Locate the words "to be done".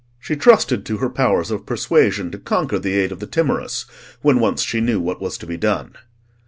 5.37-5.93